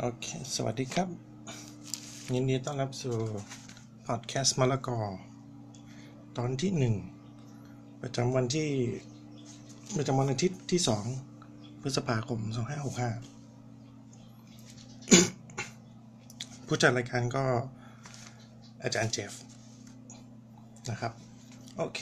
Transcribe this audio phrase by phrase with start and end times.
[0.00, 1.08] โอเค สวัสดีครับ
[2.34, 3.16] ยินดีต้อนรับสู่
[4.06, 4.98] พอดแคสต์มะละกอ
[6.36, 6.94] ตอนที่หนึ่ง
[8.02, 8.70] ประจำวันที่
[9.96, 11.04] ประจำวันอาทิตย์ที่สอง
[11.80, 12.40] พฤษภาคม
[13.74, 17.44] 2565ผู้จัดรายการก็
[18.82, 19.32] อาจารย์เจฟ
[20.90, 21.12] นะครับ
[21.76, 22.00] โอเค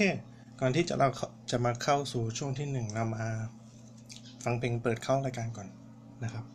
[0.60, 1.08] ก่อนที่จะเรา
[1.50, 3.24] จะมาเข้าสู่ช่วงที่หนึ่งเรามา
[4.44, 5.68] ฟังเพลงเปิดเข้ารายการก่อน
[6.24, 6.46] นะครับ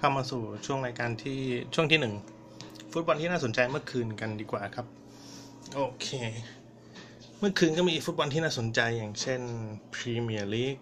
[0.00, 1.40] เข้ามาสู่ช่วงรายการที่
[1.74, 2.14] ช่วงที่หนึ่ง
[2.92, 4.86] ฟุตบอลที่น่าสนใจเมื่อคืนกันดีกว่าครับ
[5.74, 6.08] โอเค
[7.38, 9.40] เมื่อคืนก็มีฟุตบอลที่น่าสนใจอย่างเช่น
[9.94, 10.76] พรีเมียร์ลีก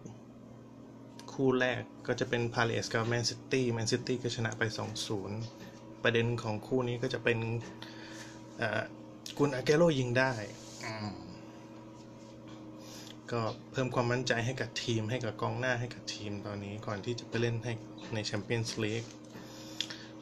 [1.32, 4.62] คู่แรกก็จะเป็นพาเลซกับแมนซิตี้แมนซิตี้ก็ชนะไป
[5.32, 7.38] 2-0 ประเด็นของคู่นี้ก็จะเป็น
[8.56, 8.82] เอ่อ
[9.38, 10.32] กุนอาเกโรยิงได้
[13.30, 13.40] ก็
[13.72, 17.72] เพิ่มความมั่นใจให้กับทีมให้กับกองหน้าให้กับทีมตอนนี้ก่อนที่จะไปเล่นให้
[18.14, 19.04] ในแชมเปี้ยนส์ลีก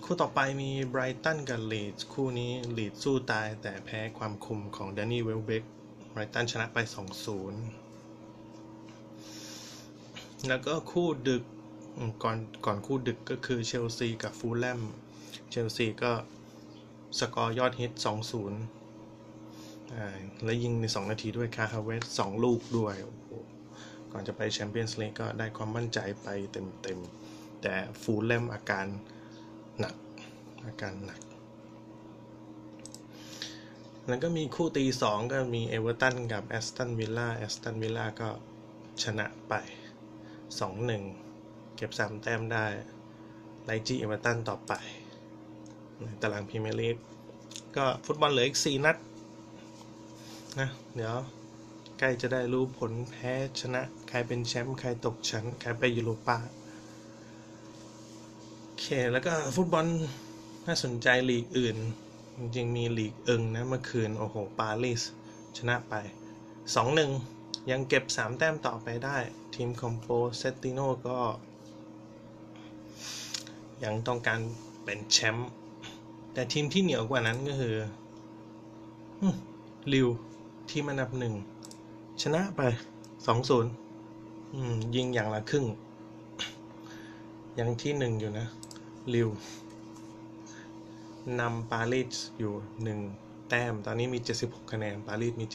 [0.04, 5.64] คู่ต่อไปมีไบรตันกับลีดส์คู่นี้ลีดส์สู้ตายแต่แพ้ความคมของแดนนี่เวลเบ็ค
[6.10, 6.88] ไบรตันชนะไป 2-0
[10.48, 11.42] แล้วก็คู่ดึก
[12.22, 14.80] ก่อนก่อนคู่ดึกก็คือเชลซีกับฟูแล่ม
[15.50, 16.12] เชลซีก็
[17.18, 17.92] สกอร์ยอดฮิต
[19.18, 22.94] 2-0 และยิงใน 2 นาทีด้วยไค ฮาแวร์ตซ์2ลูกด้วย
[24.12, 27.25] ก่อนจะไปแชมเปี้ยนส์ลีกก็ได้ความมั่นใจไปเต็มๆ
[27.66, 28.86] แต่ฟูแล่มอาการ
[29.80, 29.94] หนัก
[30.66, 31.20] อาการหนัก
[34.08, 38.30] แล้วก็มีคู่ตีสองก็มีเอเวอร์ตันกับแอสตันวิลล่าแอสตันวิลล่าก็
[39.02, 39.54] ชนะไป
[41.00, 42.66] 2-1 เก็บ3แต้มได้
[43.64, 44.72] ไล่จี้เอเวอร์ตันต่อไป
[46.22, 46.96] ตารางพรีเมียร์ลีก
[47.76, 48.96] ก็ฟุตบอลเหลืออีก 4 นัด
[50.60, 51.16] นะเดี๋ยว
[51.98, 56.38] ใกล้จะได้รู้ผลแพ้ชนะ ใครเป็นแชมป์ ใครตกชั้น ใครไปยูโรปา
[58.80, 59.86] เค แล้วก็ฟุตบอล
[60.66, 61.76] น่าสนใจลีกอื่น
[62.38, 65.02] จริงๆมีลีกเอิงนะ เมื่อคืน โอ้โห ปารีส
[65.58, 65.94] ชนะไป
[66.82, 69.16] 2-1 ยังเก็บ 3 แต้มต่อไปได้
[69.54, 70.06] ทีมคอมโป
[70.38, 71.18] เซตติโนก็
[73.84, 74.40] ยังต้องการ
[74.84, 75.50] เป็นแชมป์
[76.32, 77.76] แต่ทีมที่เหนียวกว่านั้นก็คือ
[79.92, 80.08] ลิว
[80.70, 81.34] ทีมอันดับหนึ่ง
[82.22, 82.60] ชนะไป
[83.26, 83.70] สองศูนย์
[84.96, 85.66] ยิงอย่างละครึ่ง
[87.58, 88.46] ยังที่หนึ่งอยู่นะ
[89.14, 89.28] ลิว
[91.40, 93.00] นำปารีสอยู่หนึ่ง
[93.48, 95.46] แต้ม ตอนนี้มี 76 คะแนน ปารีสมี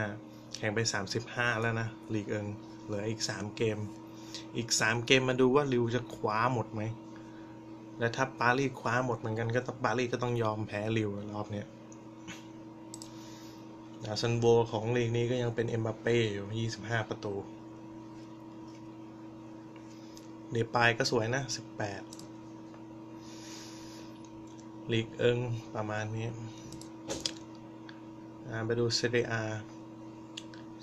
[0.00, 0.78] 75 แข่งไป
[1.20, 2.46] 35 แล้วนะ ลีกเอิง
[2.84, 3.78] เหลืออีก 3 เกม
[4.56, 6.82] อีก 3 เกมมาดูว่าลิวจะคว้าหมดไหม
[7.98, 11.66] และถ้าปารีสคว้าหมดเหมือนกันก็ปารีสก็ต้องยอมแพ้ลีลล์รอบเนี้ย
[14.04, 17.34] ดาวซัลโวของลีกนี้ก็ยังเป็นเอ็มบัปเป้อยู่ 25 ประตู
[20.52, 22.25] เดปายก็สวยนะ 18
[24.92, 25.38] ลีกเอิง
[25.74, 26.28] ประมาณนี้
[28.66, 29.34] ไปดูเซเรีย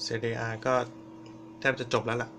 [0.04, 0.76] เซเรียก็
[1.60, 2.30] แทบจะจบแล้วล่ะ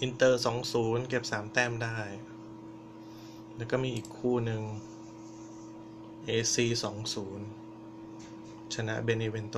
[0.00, 0.42] อินเตอร์
[0.74, 1.98] 2-0 เก็บ 3 แต้มได้
[3.56, 4.62] แล้วก็มีอีกคู่หนึ่ง
[6.28, 6.56] AC
[7.84, 9.56] 2-0 ชนะเบเนเวนโต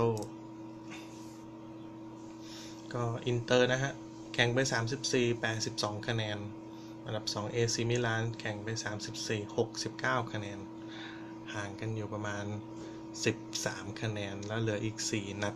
[2.93, 3.93] ก็อินเตอร์นะฮะ
[4.35, 4.59] แข่งไป
[5.17, 6.39] 34 82 คะแนน
[7.05, 8.69] อันดับ 2 AC มิลาน แข่งไป
[9.29, 10.59] 34 69 คะแนน
[11.55, 12.45] ห่างกันอยู่ประมาณ
[13.23, 15.55] 13 คะแนน แล้วเหลืออีก 4 นัด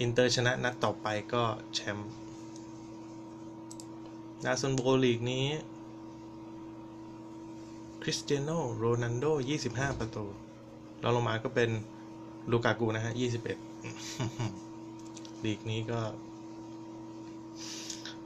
[0.00, 1.42] อินเตอร์ชนะนัดต่อไปก็
[1.74, 2.10] แชมป์
[4.44, 5.46] ดาวซัลโวลีกนี้
[8.02, 9.24] คริสเตียโนโรนัลโด
[9.62, 10.24] 25 ประตู
[11.00, 11.70] รองลงมาก็เป็น
[12.50, 13.12] ลูกากูนะฮะ
[14.68, 16.00] 21 ลีกนี้ก็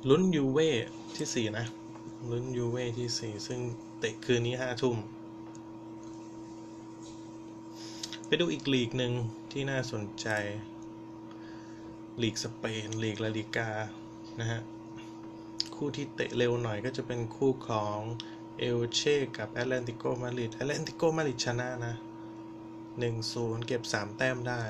[0.08, 0.70] ลุ้นยูเว่
[1.16, 1.66] ที่ 4 นะ
[2.30, 3.60] ลุ้นยูเว่ที่ 4 ซึ่ง
[3.98, 4.96] เตะคืนนี้ 5 ทุ่ม
[8.32, 9.12] ไปดูอีกลีกหนึ่ง
[9.52, 10.28] ที่น่าสนใจ
[12.22, 13.70] ลีกสเปน ลีกลาลิกา
[14.40, 14.60] นะฮะ
[15.74, 17.98] คู่ที่เตะเร็วหน่อยก็จะเป็นคู่ของ
[18.58, 21.94] เอลเช่กับแอตแลนติโกมาดริดแอตแลนติโกมาดริดชนะนะ
[22.84, 24.62] 1-0 เก็บ 3 แต้มได้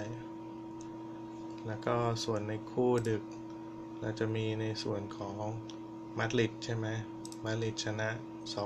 [1.66, 3.22] แล้วก็ส่วนในคู่ดึก
[4.00, 5.36] เราจะมีในส่วนของ
[6.18, 6.86] มาดริดใช่ไหม
[7.44, 8.08] มาดริดชนะ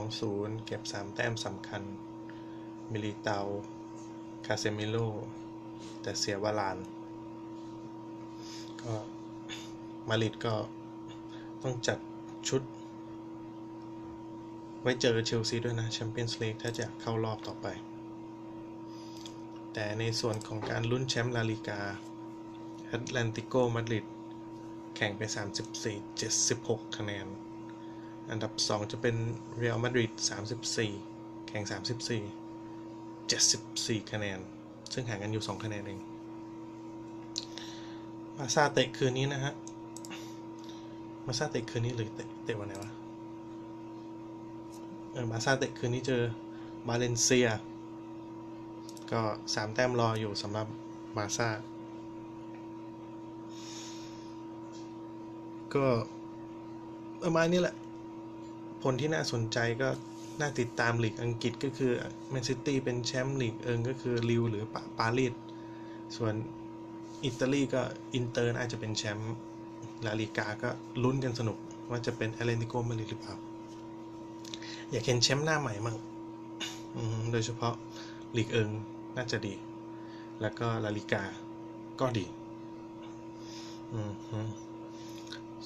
[0.05, 1.83] 2-0 เก็บ 3 แต้มสำคัญ
[2.91, 3.43] มิลิเตา
[4.47, 4.97] คาเซมิโร่
[6.03, 6.79] แต่เสียวาราน
[8.83, 8.95] ก็
[10.09, 10.55] มาดริดก็
[11.63, 11.99] ต้องจัด
[12.49, 12.63] ชุด
[14.81, 17.67] ไว้เจอเชลซีด้วยนะแชมเปี้ยนส์ลีกถ้าจะเข้ารอบต่อไป
[19.73, 21.81] แต่ในส่วนของการลุ้นแชมป์ลาลิกา
[22.87, 24.07] แอตเลติโกมาดริด
[24.97, 25.23] แข่งไป
[25.89, 27.27] 34 76 คะแนน
[28.31, 29.17] อันดับ 2 จะเป็น
[29.57, 30.13] เรอัลมาดริด
[30.81, 31.65] 34 แข่ง
[32.07, 32.46] 34
[33.33, 34.39] 74 คะแนน
[34.93, 36.01] ซึ่งห่างกันอยู่ 2 คะแนนเอง
[38.37, 39.55] มาซาเตะคืนนี้นะฮะ
[41.27, 42.91] มาซาเตะคืนนี้หรือเตะเตะวันไหนวะ
[45.13, 46.23] เออบาซาเตะคืนนี้เจอ
[46.89, 47.49] บาเลนเซีย
[49.13, 49.23] ก็
[49.55, 50.67] สามแต้มรออยู่สำหรับ
[51.17, 51.49] บาร์ซ่า
[55.75, 55.87] ก็
[57.23, 57.75] ประมาณนี้แหละ
[58.83, 59.89] ผลที่น่าสนใจก็
[60.41, 61.93] น่าติดตามลีกอังกฤษก็คือ
[62.31, 65.33] แมนซิตี้เป็นแชมป์ลีกเอิงก็คือลีลล์หรือปาปารีส
[66.17, 66.35] ส่วน
[67.25, 67.83] อิตาลีก็
[68.15, 69.35] อินเตอร์น่าจะเป็นแชมป์
[70.07, 70.71] ลาลิกาก็
[71.03, 71.59] ลุ้นกันสนุก
[71.91, 73.35] ว่าจะเป็นแอตเลติโกมาดริดหรือเปล่า
[74.91, 75.97] อยากเห็นแชมป์หน้าใหม่มั่ง
[77.33, 77.75] โดยเฉพาะ
[78.37, 78.69] ลีกเอิง
[79.17, 79.55] น่าจะดี
[80.41, 81.25] แล้วก็ลาลิกา
[82.01, 82.27] ก็ดี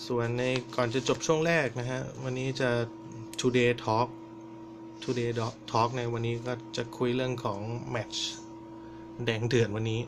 [0.06, 0.43] ส่วนใน
[0.76, 2.71] ก่อนจะจบช่วงแรกนะฮะ วันนี้จะ
[3.40, 4.09] today talk
[5.02, 5.30] today
[5.71, 8.28] talk ในวันนี้ก็จะคุยเรื่องของแมตช์
[9.25, 10.00] แดงเดือดวันนี้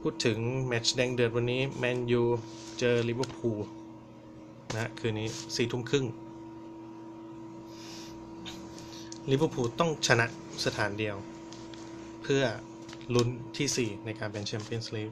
[0.00, 2.22] พูดถึงแมตช์แดงเดือดวันนี้แมนยู
[2.78, 3.60] เจอลิเวอร์พูล
[4.72, 6.06] นะคืนนี้สี่ทุ่มครึ่ง
[9.30, 10.26] ลิเวอร์พูลต้องชนะ
[10.64, 11.16] สถานเดียว
[12.22, 12.42] เพื่อ
[13.14, 15.10] ลุ้นที่ 4 ในการเป็นแชมเปี้ยนส์ลีก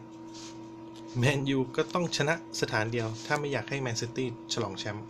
[1.19, 5.07] แมนยูก็ต้องชนะสถานเดียว ถ้าไม่อยากให้แมนซิตี้ฉลองแชมป์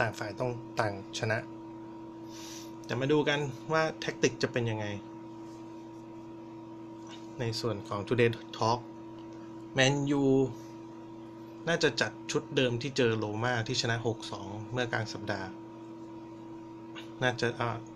[0.00, 0.50] ต่างฝ่ายต้อง
[0.80, 1.38] ต่างชนะ
[2.88, 3.40] จะมาดูกัน
[3.72, 4.86] ว่าแท็กติกจะเป็นยังไง
[7.40, 8.80] ในส่วนของ Today Talk
[9.74, 10.24] แมนยู
[11.68, 13.96] น่าจะจัดชุดเดิมที่เจอโรม่าที่ชนะ
[14.34, 15.48] 6-2 เมื่อกลางสัปดาห์
[17.22, 17.46] น่าจะ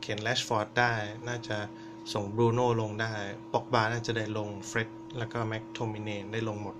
[0.01, 0.93] เข็นแรชฟอร์ดได้
[1.29, 1.57] น่าจะ
[2.13, 3.13] ส่งบรูโน่ลงได้
[3.53, 4.89] ป็อกบาน่าจะได้ลง เฟร็ด
[5.19, 6.77] แล้วก็แม็คโทมิเนย์ได้ลงหมด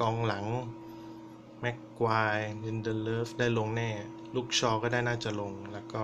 [0.00, 0.44] กองหลัง
[1.60, 3.90] แม็กไกวร์ลินเดเลิฟได้ลงแน่
[4.34, 6.02] ลุคชอว์ก็ได้น่าจะลงแล้วก็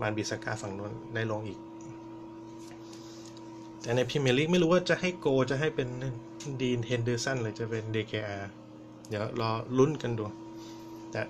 [0.00, 1.58] วานบิสซาก้าฝั่งนู้นได้ลงอีก
[3.80, 5.88] แต่ในพรีเมียร์ลีกไม่รู้ว่าจะให้โกลจะให้เป็น
[6.60, 8.38] ดีนเฮนเดอร์สันหรือจะเป็นเด k อา
[9.08, 10.24] เดี๋ยวรอลุ้นกันดู
[11.10, 11.20] แต่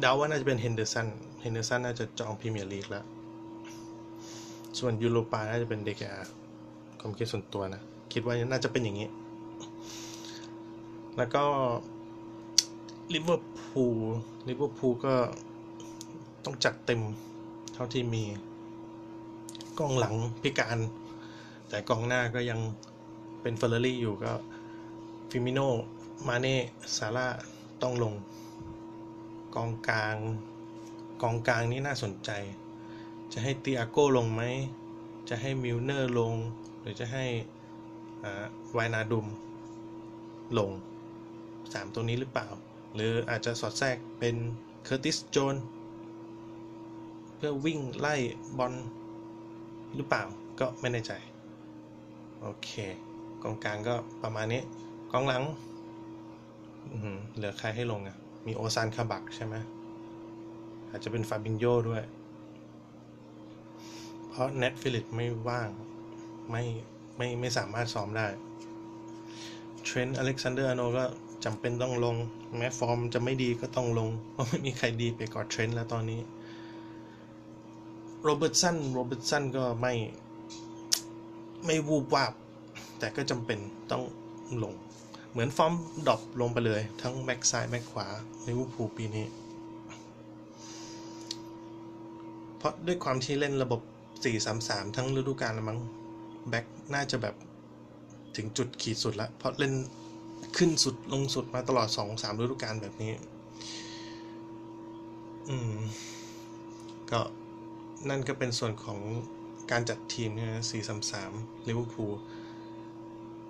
[0.00, 1.06] เดาว่าน่าจะเป็นเฮนเดอร์สัน
[1.40, 3.04] เฮนเดอร์สันน่าจะจองพรีเมียร์ลีกแล้ว
[4.78, 6.20] ส่วนยูโรปาน่าจะเป็นเด k อา
[7.00, 7.82] ความคิดส่วนตัวนะ
[8.12, 9.08] คิดว่าน่าจะเป็นอย่างนี้
[11.16, 11.44] แล้วก็
[13.14, 13.98] ลิเวอร์พูล
[14.48, 15.14] ลิเวอร์พูลก็
[16.44, 17.00] ต้องจัดเต็ม
[17.74, 18.24] เท่าที่มี
[19.78, 20.78] กองหลังพิการ
[21.68, 22.60] แต่กองหน้าก็ยัง
[23.42, 24.32] เป็นเฟอร์รารี่อยู่ก็
[25.30, 25.60] ฟีร์มิโน
[26.28, 26.56] มาเน่
[26.96, 27.28] ซาร่า
[27.82, 28.14] ต้องลง
[29.54, 30.16] กองกลาง
[31.22, 32.30] กองกลางนี่น่าสนใจ
[33.32, 34.42] จะให้ติอาโก้ลงไหม
[35.28, 36.34] จะให้มิลเนอร์ลง
[36.80, 37.24] หรือจะให้
[38.76, 39.26] ไวนัลดุม
[40.58, 40.70] ลง
[41.74, 42.48] สามตัวนี้หรือเปล่า
[42.94, 44.36] หรืออาจจะสอดแทรกเป็น
[44.84, 45.56] เคอร์ติสโจน
[47.36, 48.14] เพื่อวิ่งไล่
[48.58, 48.72] บอล
[49.94, 50.22] หรือเปล่า
[50.60, 51.12] ก็ไม่แน่ใจ
[52.40, 52.70] โอเค
[53.42, 54.62] กองกลางก็ประมาณนี้
[55.12, 55.42] กองหลัง
[57.34, 59.54] เหลือใครให้ลงอะ มีโอซานคาบักใช่ไหม
[60.90, 62.02] อาจจะเป็นฟาบินโยด้วย
[64.28, 65.68] เพราะแน็ตฟิลลิปส์ไม่ว่าง
[66.50, 66.64] ไม่
[67.16, 68.26] ไม่ไม่สามารถซ้อมได้
[69.84, 71.04] เทรนต์อเล็กซานเดอร์อาร์โนลด์ก็
[71.46, 72.16] จำเป็นต้องลง
[72.56, 76.20] แม้ฟอร์มจะไม่ดีก็ต้องลง เพราะไม่มีใครดีไปกว่าเทรนต์แล้วตอนนี้
[78.22, 79.94] โรเบิร์ตสันโรเบิร์ตสันก็ไม่
[81.66, 82.32] ไม่วูบวาบ
[82.98, 83.58] แต่ก็จำเป็น
[83.90, 84.02] ต้อง
[84.62, 84.74] ลง
[85.30, 85.72] เหมือนฟอร์ม
[86.06, 88.06] drop ลงไปเลย ทั้งแบ็กซ้ายแบ็กขวา
[88.44, 89.26] ในลิเวอร์พูลปีนี้
[92.56, 93.80] เพราะด้วยความที่เล่นระบบ
[94.38, 95.78] 4-3-3 ทั้งฤดูกาลละมั้ง
[96.48, 97.34] แบ็กน่าจะแบบ
[98.36, 99.72] ถึงจุดขีดสุดแล้ว เพราะเล่น
[100.56, 103.12] ขึ้นสุดลงสุดมาตลอด2-3ฤดูกาลแบบนี้
[105.48, 105.74] อืม
[107.10, 107.20] ก็
[108.08, 108.98] นั่นก็เป็นส่วนของ
[109.70, 110.62] การจัดทีมนะ
[111.12, 112.12] 4-3-3ลิเวอร์พูล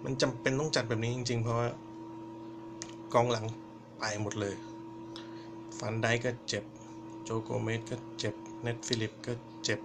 [0.04, 1.68] มันจำเป็นต้องจัดแบบนี้จริง ๆ เพราะว่า
[3.14, 3.44] กองหลัง
[3.98, 4.54] ไปหมดเลย
[5.78, 6.64] ฟานไดค์ก็เจ็บ
[7.24, 9.32] โจโกเมซก็เจ็บ แน็ตฟิลลิปส์ก็
[9.64, 9.80] เจ็บ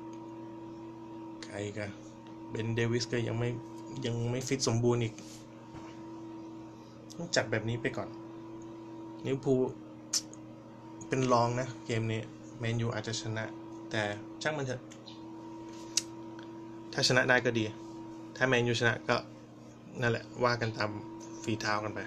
[1.44, 1.90] ใครกัน
[2.50, 3.50] เบนเดวิสก็ยังไม่
[4.06, 5.14] ยังไม่ฟิตสมบูรณ์อีก
[7.16, 8.10] ต้องจัดแบบนี้ไปก่อน
[9.26, 9.62] ลิเวอร์พูล
[11.08, 12.22] เป็นรองนะ เกมนี้
[12.60, 13.46] แมนยูอาจจะชนะ
[13.92, 14.04] แต่
[14.42, 14.82] ช่างมันเถอะ
[16.94, 17.64] ถ้าชนะได้ก็ดี
[18.36, 19.16] ถ้าแมนยูชนะก็
[20.02, 20.90] นั่นแหละว่ากันตาม
[21.44, 22.00] ฝีเท้ากันไป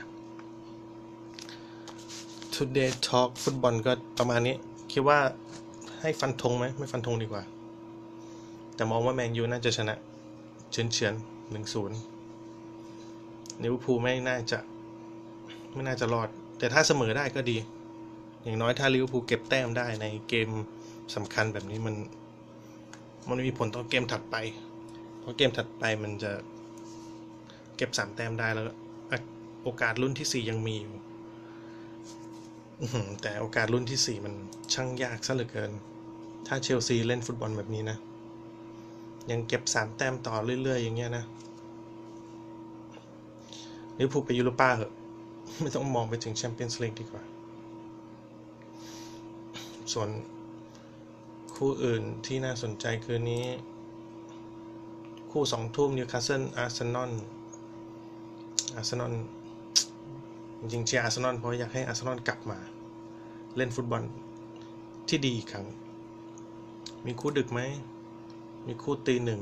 [2.55, 4.57] Today Talk ฟุตบอลก็ประมาณนี้
[4.93, 5.19] คิดว่า
[6.01, 7.43] ให้ฟันธงไหม ไม่ฟันธงดีกว่า
[8.75, 9.95] แต่มองว่าแมนยูน่าจะชนะ
[10.71, 11.15] เฉือนเฉือน
[11.51, 11.99] หนึ่งศูนย์
[13.63, 14.59] ลิเวอร์พูลไม่น่าจะ
[15.75, 16.29] ไม่น่าจะรอด
[16.59, 17.57] แต่ถ้าเสมอได้ก็ดี
[18.43, 20.49] อย่างน้อยถ้าลิเวอร์พูลเก็บแต้มได้ในเกม
[21.15, 21.95] สำคัญแบบนี้มัน
[23.29, 24.37] มันมีผลต่อเกมถัดไป
[25.19, 26.33] เพราะเกมถัดไปมันจะ
[27.77, 28.67] เก็บสามแต้มได้แล้ว
[29.63, 30.95] โอกาสลุ้นที่สี่ยังมีอยู่
[33.23, 34.35] แต่โอกาสลุ้นที่สี่มัน
[34.75, 35.73] ช่างยากซะเหลือเกิน
[36.47, 37.99] ถ้าเชลซีเล่นฟุตบอลแบบนี้นะ
[39.31, 41.25] ยังเก็บสามแต้มต่อเรื่อยๆ อย่างเงี้ยนะ
[43.99, 44.93] ลิเวอร์พูลไปยูโรป้าเหอะ
[45.61, 47.23] ไม่ต้องมองไปถึงแชมเปี้ยนส์ลีกดีกว่า
[49.93, 50.09] ส่วน
[51.57, 53.45] คู่อื่นที่น่าสนใจคืนนี้
[55.31, 57.13] คู่สองทุ่มนิวคาสเซิลอาร์เซนอล
[58.75, 59.13] อาร์เซนอล
[60.61, 62.59] จริงเชียร์อาร์เซนอลเพราะอยากให้อาร์เซนอลกลับมา
[63.57, 64.03] เล่นฟุตบอล
[65.09, 65.67] ที่ดีอีกครั้ง
[67.07, 67.61] มีคู่ดึกไหม
[68.67, 69.41] มีคู่ตีหนึ่ง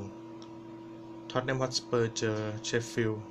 [1.31, 3.23] ท็อตแนมฮอตสเปอร์เจอเชฟฟิลด์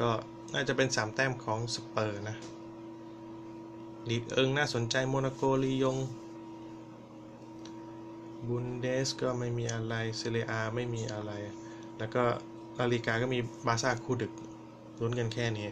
[0.00, 0.10] ก็
[0.52, 2.36] น่าจะเป็นสามแต้มของสเปอร์นะ
[4.08, 5.96] ลีกเอิงน่าสนใจโมนาโกลียง
[8.48, 11.32] บุนเดสก็ไม่มีอะไรเซเรียไม่มีอะไร
[11.98, 12.22] แล้วก็
[12.78, 14.32] ลาลิกาก็มีบาซ่าคู่ดึก
[15.00, 15.68] ลุ้นกันแค่นี้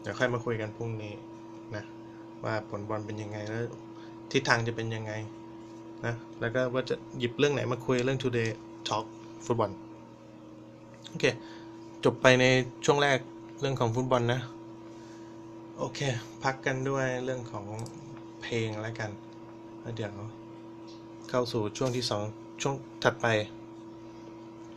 [0.00, 1.14] เดี๋ยวค่อยมาคุยกันพรุ่งนี้
[1.74, 1.84] นะ
[2.44, 3.64] ว่าผลบอลเป็นยังไงแล้ว
[4.32, 5.12] ทิศทางจะเป็นยังไง
[6.04, 8.50] นะแล้วก็ว่าจะหยิบเรื่องไหนมาคุยเรื่อง today
[8.88, 9.06] talk
[9.44, 9.70] ฟุตบอล
[11.08, 11.24] โอเค
[12.04, 12.44] จบไปใน
[12.84, 13.18] ช่วงแรก
[13.60, 14.40] เรื่องของฟุตบอลนะ
[15.78, 16.00] โอเค
[16.44, 17.66] พักกันด้วยเรื่องของ
[18.42, 19.10] เพลงแล้วกัน
[19.80, 20.12] แล้วเดี๋ยว
[21.28, 22.22] เข้าสู่ช่วงที่สอง
[22.62, 23.26] ช่วงถัดไป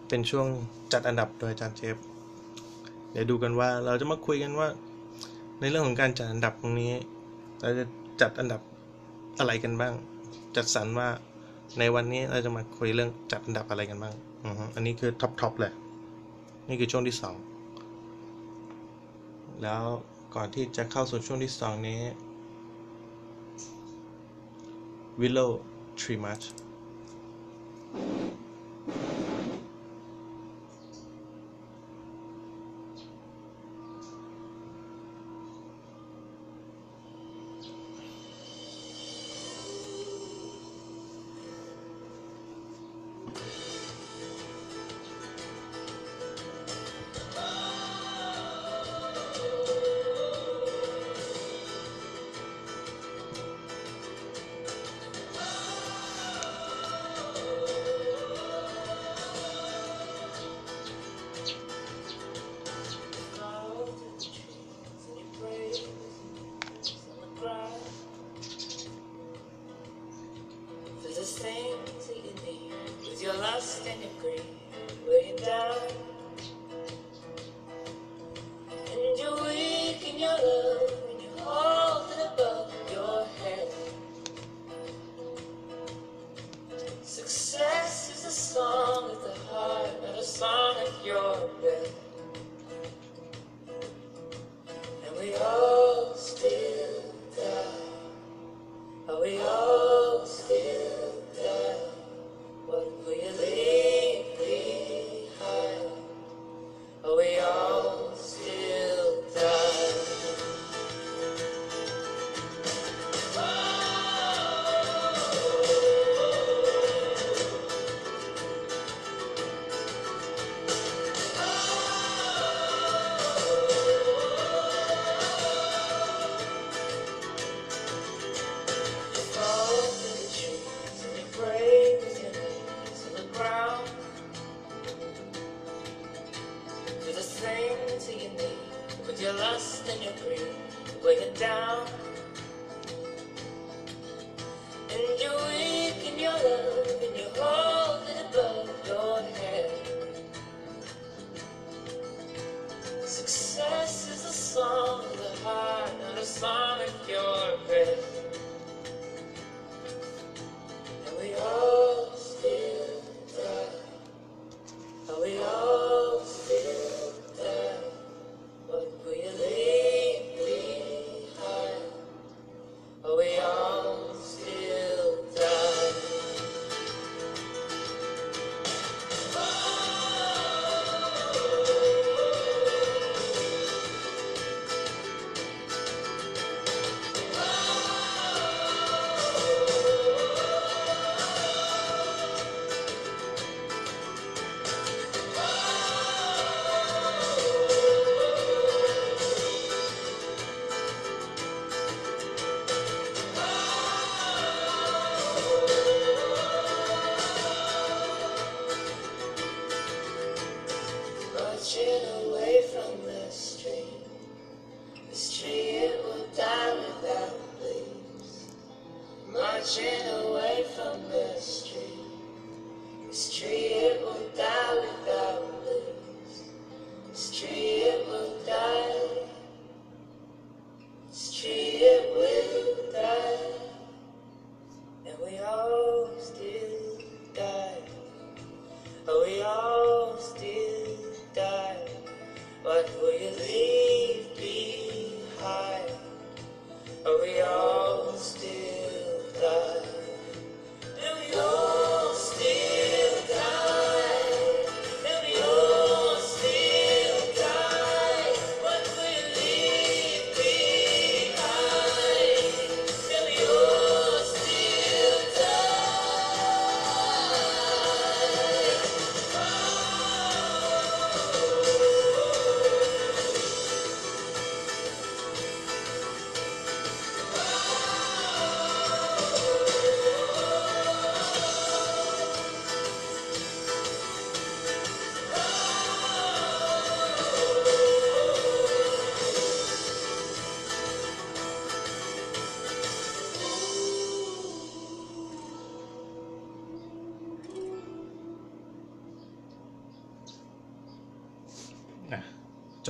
[0.08, 0.48] เป็นช่วง
[0.94, 1.96] จัดอันดับโดยอาจารย์เจฟ
[3.12, 4.68] เดี๋ยวดูกันว่าเราจะมาคุยกันว่า
[5.60, 6.94] ในเรื่องของการจัดอันดับตรงนี้
[7.62, 7.86] เราจะ
[8.22, 8.62] จัดอันดับ
[9.40, 9.94] อะไรกันบ้าง
[10.56, 11.10] จัดสรรว่า
[11.80, 14.14] ในวันนี้เราจะมาคุยเรื่องจัดอันดับอะไรกันบ้าง
[14.76, 15.74] อันนี้คือ top top เลย
[16.68, 17.36] นี่คือช่วงที่สอง
[19.64, 19.84] แล้ว
[20.36, 22.02] ก่อนที่จะเข้าสู่ช่วงที่สองนี้
[25.20, 25.52] Willow
[26.00, 26.46] Tree March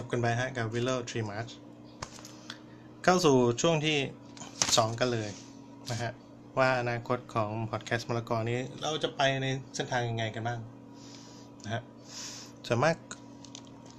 [0.04, 1.52] บกันไปฮะกับ Willow Tree March
[3.04, 3.98] เข้าสู่ช่วงที่
[4.50, 5.30] 2 กันเลย
[5.92, 6.12] นะฮะ
[6.58, 10.60] ว่าอนาคตของพอดแคสต์มรกรนี้เราจะไปในเส้นทางยังไงกันบ้าง
[11.64, 11.82] นะฮะ
[12.68, 12.96] ส่วนมาก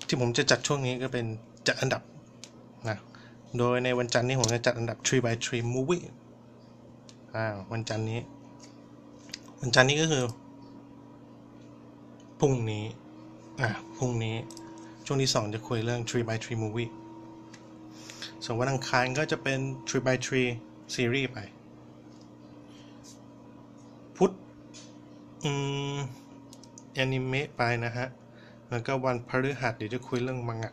[0.06, 1.26] ที่ผมจะจัดช่วงนี้ก็เป็น
[1.66, 2.02] จัดอันดับ
[2.88, 2.98] นะ
[3.58, 6.04] โดยในวันจันทร์นี้ผมจะจัดอันดับ 3 by 3 movie
[7.34, 8.20] อ่าวันจันทร์นี้
[9.60, 10.24] วันจันทร์นี้ก็คือ
[12.40, 12.84] พรุ่งนี้
[13.60, 14.36] อะพรุ่งนี้
[15.06, 16.90] ช่วงที่ 2 จะคุยเรื่อง 3 by 3 movie
[18.44, 20.16] ส่วนวันอังคารก็จะเป็น 3 by
[20.54, 21.38] 3 series ไป
[24.16, 24.30] พุธ
[25.44, 25.50] อื
[25.94, 25.96] ม
[26.94, 28.06] แอนิเมะไปนะฮะ
[28.70, 30.72] แล้วก็วันพฤหัสเดี๋ยวจะคุยเรื่องมังงะ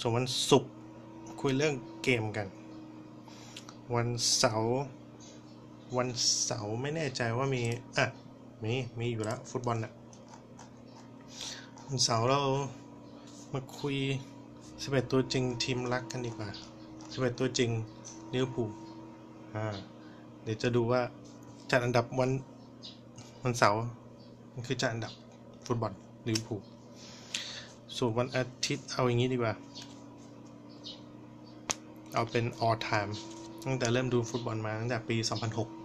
[0.00, 0.72] ส่วนวันศุกร์
[1.40, 2.48] คุยเรื่องเกมกัน
[3.94, 4.78] วันเสาร์
[5.96, 6.08] วัน
[6.44, 7.62] เสาร์ไม่แน่ใจว่ามี
[7.96, 8.06] อะ
[8.64, 9.92] มี มีอยู่แล้ว ฟุตบอลน่ะ
[11.86, 12.40] วันเสาร์เรา
[13.54, 13.96] มาคุย
[14.54, 16.48] 11 ตัวจริงทีมรักกันดีกว่า
[16.94, 17.70] 11 ตัวจริง
[18.32, 18.70] ลิเวอร์พูล
[19.54, 19.66] อ่า
[20.42, 21.00] เดี๋ยวจะดูว่า
[21.70, 22.30] จัดอันดับวัน
[23.42, 23.82] วันเสาร์
[24.52, 25.12] มันคือจัดอันดับ
[25.66, 25.92] ฟุตบอล
[26.26, 26.60] ลิเวอร์พูล
[27.96, 29.54] ส่วนวันอาทิตย์เอาอย่างนี้ดีกว่า
[32.14, 33.12] เอาเป็น all time
[33.64, 35.16] ตั้งแต่เริ่มดูฟุตบอลมาตั้งแต่ปี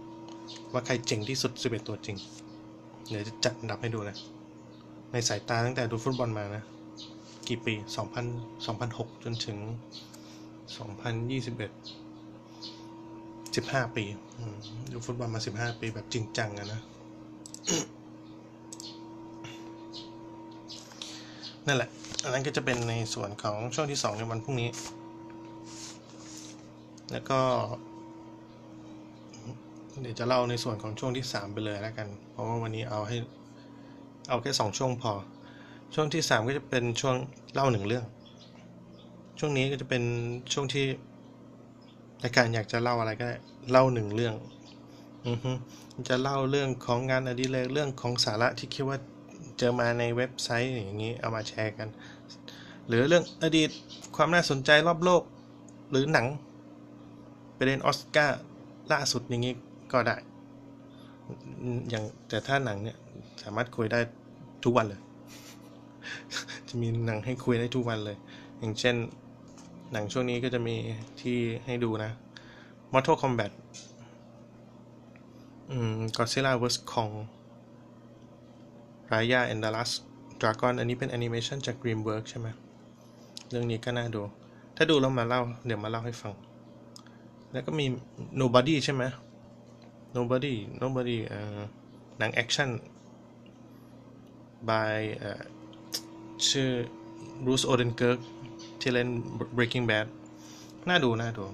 [0.02, 2.16] 2006 ว่าใครเจ๋งที่สุด 11 ตัวจริง
[3.08, 4.16] เดี๋ยวจะจัดอันดับให้ดูนะ
[5.12, 6.64] ในสายตาตั้งแต่ดูฟุตบอลมานะ
[7.48, 7.74] กี่ปี
[8.24, 9.58] 2000 2006 จนถึง
[10.76, 11.58] 2021
[13.54, 14.04] 15 ปี
[14.92, 16.80] ดูฟุตบอลมา 15 ปีแบบจริงจังอะนะ
[21.66, 21.90] นั่นแหละ
[22.22, 24.70] อันนั้นก็จะเป็นในส่วนของช่วงที่ 2 ในวันพรุ่งนี้
[27.12, 27.40] แล้วก็
[30.00, 33.16] เดี๋ยวจะเล่าในส่วนของช่วงที่ 3 ไปเลยแล้วกัน เพราะว่าวันนี้เอาให้
[34.28, 35.12] เอาแค่ 2 ช่วงพอ
[35.94, 37.16] ช่วงที่ 3 ก็จะเป็นช่วง
[37.54, 38.04] เล่าหนึ่งเรื่อง
[39.38, 40.02] ช่วงนี้ก็จะเป็น
[40.52, 40.86] ช่วงที่
[42.22, 43.36] รายการอยากจะเล่าอะไรก็ได้
[43.70, 44.34] เล่าหนึ่งเรื่อง
[45.26, 45.52] อือฮึ
[46.08, 48.98] จะเล่าเรื่องของงานอดิเรกเรื่องของสาระที่คิดว่า
[49.58, 51.88] เจอมาในเว็บไซต์อย่างนี้เอามาแชร์กัน
[52.86, 53.70] หรือเรื่องอดีต
[54.16, 55.22] ความน่าสนใจรอบโลก
[55.90, 56.26] หรือหนัง
[57.56, 58.40] ประเด็นออสการ์
[58.92, 59.54] ล่าสุดอย่างนี้
[59.92, 60.16] ก็ได้
[61.90, 62.96] อย่างแต่ถ้าหนังเนี่ย
[63.42, 64.00] สามารถคุยได้
[64.64, 65.00] ทุกวันเลย
[66.68, 68.16] จะมีหนังให้คุยได้ทุกวันเลย
[68.58, 68.96] อย่างเช่น
[69.92, 70.76] หนังช่วงนี้ก็จะมี
[71.20, 72.10] ที่ให้ดูนะ
[72.92, 73.52] Mortal Kombat
[75.70, 77.12] อืม Godzilla vs Kong
[79.10, 79.94] Raya and the Last
[80.40, 82.48] Dragon อันนี้เป็นแอนิเมชันจาก DreamWorks ใช่ไหม
[83.50, 84.22] เรื่องนี้ก็น่าดู
[84.76, 86.34] ถ้าดูแล้วมาเล่า เดี๋ยวมาเล่าให้ฟัง
[87.52, 87.86] แล้วก็มี
[88.40, 89.02] Nobody ใช่ไหม
[90.16, 91.58] Nobody Nobody อ่อ
[92.18, 92.70] หนังแอคชั่น
[94.68, 94.96] by
[96.34, 96.70] เอ่อชื่อ
[97.44, 98.18] Bruce Odenkirk
[98.80, 99.08] ที่เล่น
[99.56, 100.06] Breaking Bad
[100.88, 101.44] น่าดู น่าดู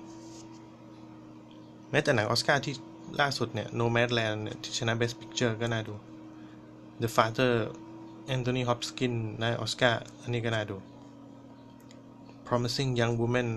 [1.91, 2.75] แม้แต่หนังออสการ์ที่
[3.21, 5.95] ล่าสุดเนี่ย Nomadland เนี่ยที่ชนะ Best Picture ก็น่าดู
[7.03, 7.53] The Father
[8.35, 10.77] Anthony Hopkins ได้ออสการ์อันนี้ก็น่าดู
[12.47, 13.49] Promising Young Woman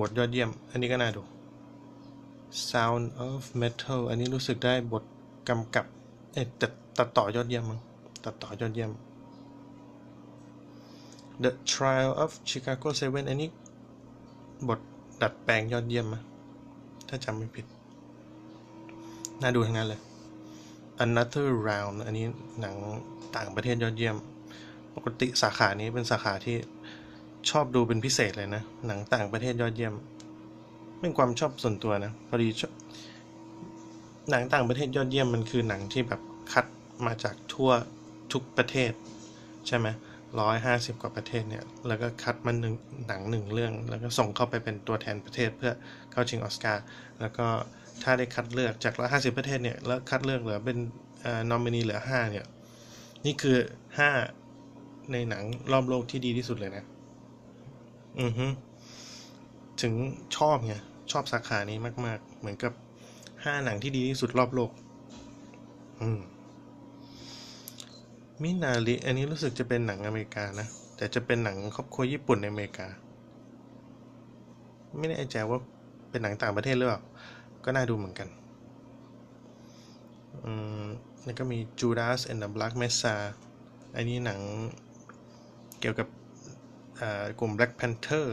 [0.00, 1.22] บทยอดเยี่ยม อันนี้ก็น่าดู
[2.70, 5.04] Sound of Metal อันนี้รู้สึกได้บท
[5.48, 5.86] กำกับ
[6.32, 7.80] เอ๊ะตัดตัดต่อยอดเยี่ยมมั้ง
[8.24, 8.90] ตัดต่อยอดเยี่ยม
[11.44, 13.50] The Trial of Chicago 7 อันนี้
[14.68, 14.80] บท
[15.22, 16.22] ดัดแปลงยอดเยี่ยมมั้ย
[17.08, 17.66] ถ้าจำไม่ผิด
[19.40, 20.00] น่าดูทั้งนั้นเลย
[21.04, 22.26] Another Round อันนี้
[22.60, 22.74] หนัง
[23.36, 24.16] ต่างประเทศยอดเยี่ยม
[24.94, 26.56] ปกติสาขานี้เป็นสาขาที่
[27.50, 29.94] ชอบดูเป็นพิเศษเลยนะ หนังต่างประเทศยอดเยี่ยม
[31.00, 32.48] เป็นความชอบส่วนตัวนะ พอดี
[34.30, 36.20] หนังต่างประเทศยอดเยี่ยมมันคือหนังที่แบบ
[36.52, 36.66] คัด
[37.06, 37.70] มาจากทั่ว
[38.32, 38.92] ทุกประเทศ
[39.66, 39.88] ใช่ไหม
[40.40, 42.74] ร้อยห้าสิบกว่าประเทศเนี่ย แล้วก็คัดมาหนึ่ง
[43.08, 45.72] หนังหนึ่งเรื่อง แล้วก็ส่งเข้าไปเป็นตัวแทนประเทศเพื่อ
[46.12, 46.84] เข้าชิงออสการ์
[47.20, 47.46] แล้วก็
[48.02, 50.78] ถ้าได้คัดเลือกจากร้อยห้าสิบประเทศเนี่ย แล้วคัดเลือกเหลือเป็น
[51.50, 52.46] นอมินีเหลือห้าเนี่ย
[53.26, 53.58] นี่คือ
[53.98, 54.10] ห้า
[55.12, 56.84] ในหนังรอบโลกที่ดีที่สุดเลยนะ
[58.20, 58.46] อือฮึ
[59.82, 59.94] ถึง
[60.36, 60.74] ชอบไง
[61.12, 62.72] ชอบสาขานี้มาก ๆ เหมือนกับ
[63.44, 64.70] ห้าหนังที่ดีที่สุดรอบโลก
[66.00, 66.20] อืม
[68.42, 72.88] มินาริอันนี้รู้สึกจะเป็นหนังอเมริกานะ แต่จะเป็นหนังครอบครัวญี่ปุ่นในอเมริกา
[74.98, 75.58] ไม่แน่ใจว่า
[76.10, 77.00] เป็นหนังต่างประเทศหรือเปล่า
[77.64, 78.28] ก็น่าดูเหมือนกัน
[80.44, 80.84] อืม
[81.24, 83.28] แล้วก็มี Judas and the Black Messiah
[83.96, 84.40] อันนี้หนัง
[85.80, 86.08] เกี่ยวกับ
[87.40, 88.26] กลุ่ม Black Panther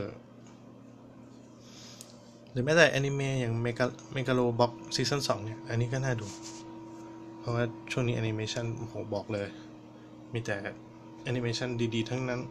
[2.52, 6.28] หรือแม้แต่แอนิเมะอย่าง Mega Megalo Box ซีซั่น2เนี่ย อันนี้ก็น่าดู
[7.39, 9.50] เพราะว่าช่วงนี้แอนิเมชันโหบอกเลย
[10.34, 10.56] มีแต่
[11.24, 12.42] แอนิเมชันดีๆ ทั้งนั้น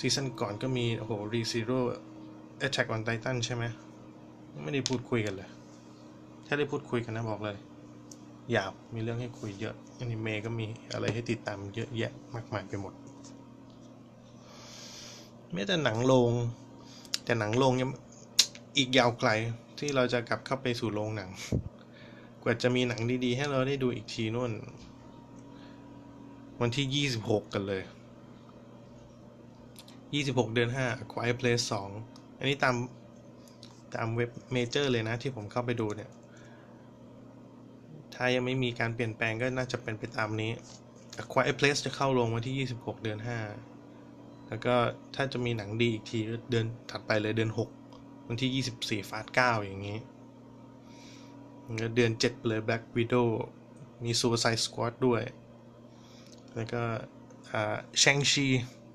[0.00, 1.78] ซีซั่นก่อนก็มี โอ้โห Re Zero
[2.66, 3.64] Attack on Titan ใช่ไหม
[4.62, 5.48] ไม่ได้พูดคุยกันเลย
[6.46, 7.56] ถ้าได้พูดคุยกันนะบอกเลย
[8.56, 12.92] ยาวมีเรื่องให้คุยเยอะอนิเมะก็มีอะไรให้ติดตามเยอะแยะมากมายไปหมด
[15.52, 16.32] ไม่แต่หนังโรง
[17.24, 17.90] แต่หนังโรงยัง
[18.76, 19.30] อีกยาวไกล
[19.78, 21.30] ที่เราจะกลับเข้าไปสู่โรงหนัง
[22.42, 24.52] กว่าจะมีหนังดีๆ ให้เราได้ดูอีกทีนู่น
[26.60, 27.82] วันที่ยี่สิบหกกันเลย
[30.14, 31.88] ยี่สิบหกเดือนห้า Quiet Place สอง
[32.38, 32.74] อันนี้ตาม
[33.94, 36.10] ตามเว็บเมเจอร์เลยนะที่ผมเข้าไปดูเนี่ย
[38.14, 40.50] ถ้ายังไม่มีการเปลี่ยนแปลงก็น่าจะเป็นไปตามนี้
[41.20, 43.18] A Quiet Place จะเข้าลงวันที่ 26 เดือน
[43.82, 44.74] 5 แล้วก็
[45.14, 46.18] ถ้าจะมีหนังดีอีกที
[46.50, 47.50] เดือนถัดไปเลยเดือน
[47.88, 49.98] 6 วันที่ 24 ฟาส9อย่างนี้
[51.78, 53.28] แล้วเดือน 7 เลย Black Widow
[54.04, 55.22] มี Suicide Squad ด้วย
[56.54, 56.82] แล้วก็
[58.00, 58.46] แชงชี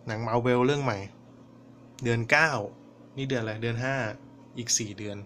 [0.08, 1.00] หนังมาเวลเรื่องใหม่
[2.04, 2.20] เดือน
[2.70, 3.78] 9 นี่เดือนอะไร เดือน
[4.18, 5.18] 5 อีก 4 เดือน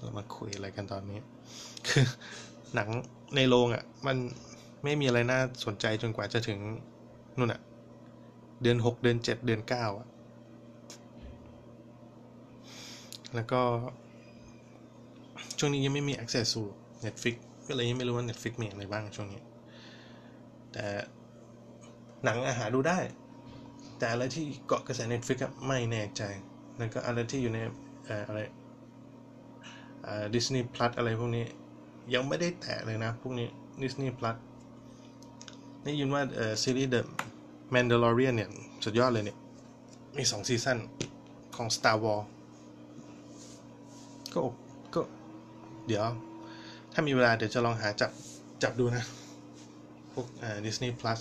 [0.00, 1.18] เรามาคุยอะไรกันตอนนี้
[1.88, 2.06] คือ
[2.74, 2.88] หนัง
[3.36, 4.16] ในโรงอะ่ะ มัน
[4.84, 6.58] ไม่มีอะไรน่าสนใจจนกว่าจะถึง
[7.38, 7.60] นู่นอะ่ะ
[8.62, 10.08] เดือนหกเดือนเจ็ดเดือนเก้าอะ
[13.34, 13.62] แล้วก็
[15.58, 16.66] ช่วงนี้ยังไม่มี access สู่
[17.04, 19.42] Netflix ก็เลยยังไม่รู้ว่า Netflix มีอะไรบ้างช่วงนี้
[20.72, 20.86] แต่
[22.24, 22.98] หนังอาหารดูได้
[23.98, 26.22] แต่อะไรที่เกาะกระแส Netflix อะไม่แน่ใจ
[26.78, 27.58] แล้วก็อะไรที่อยู่ใน
[28.28, 28.40] อะไร
[30.34, 31.44] ดิสนีย์พลัสอะไรพวกนี้
[32.14, 33.48] ยังไม่ได้แตะเลยนะ พวกนี้
[33.82, 34.36] Disney Plus
[35.84, 36.22] ได้ยินว่า
[36.62, 37.00] ซีรีส์ The
[37.74, 38.50] Mandalorian เนี่ย
[38.84, 39.38] สุดยอดเลยเนี่ย
[40.16, 40.78] มีสองซีซั่น
[41.56, 42.24] ของ Star Wars
[44.34, 44.40] ก็
[44.94, 45.00] ก็
[45.86, 46.04] เดี๋ยว
[46.92, 48.10] ถ้ามีเวลาเดี๋ยวจะลองหาจับ
[48.62, 49.04] จับดูนะ
[50.12, 51.20] พวกอ่า Disney Plus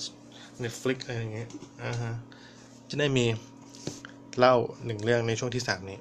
[0.63, 1.50] Netflix อะไรอย่างเงี้ย
[1.84, 2.13] อ่าฮะ
[2.89, 3.26] จะได้มี
[4.38, 6.00] เล่าหนึ่งเรื่องในช่วงที่สามนี้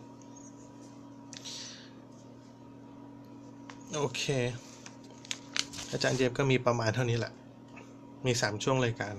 [3.96, 4.22] โอเค
[5.90, 7.32] อาจารย์เจฟก็มีประมาณเท่านี้แหละ
[8.26, 9.14] มีสามช่วงรายการ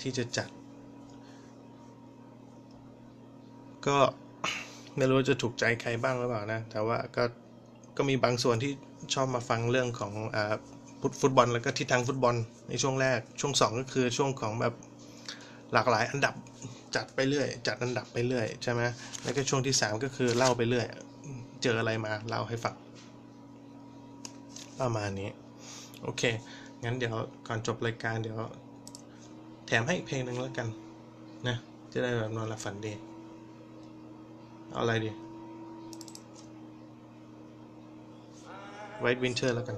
[0.00, 0.48] ที่จะจัด
[3.86, 3.98] ก็
[4.96, 7.24] ไม่รู้จะถูกใจใครบ้างหรือเปล่านะ แต่ว่าก็
[7.96, 8.72] ก็มีบางส่วนที่
[9.14, 10.54] ชอบมาฟังเรื่องของอ่า
[11.20, 12.34] ฟุตบอลแล้วก็ทิศทางฟุตบอล
[12.68, 14.74] ในช่วงแรก ช่วงสองก็คือช่วงของแบบ
[15.72, 16.34] หลากหลายอันดับ
[16.96, 18.82] จัดไปเรื่อย จัดอันดับไปเรื่อยใช่ไหม
[19.22, 20.86] แล้วก็ช่วงที่สามก็คือเล่าไปเรื่อย
[21.62, 22.74] เจออะไรมาเล่าให้ฟัง
[24.80, 25.30] ประมาณนี้
[26.02, 26.22] โอเค
[26.84, 27.14] งั้นเดี๋ยว
[27.46, 28.38] ก่อนจบรายการเดี๋ยว
[29.66, 30.68] แถมให้อีกเพลงหนึ่งแล้วกัน
[31.48, 31.56] นะ
[31.92, 32.92] จะได้แบบนอนหลับฝันดี
[34.70, 35.10] เอาอะไรดี
[39.02, 39.76] White Winter แล้วกัน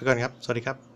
[0.00, 0.89] ไปก่อนครับ สวัสดีครับ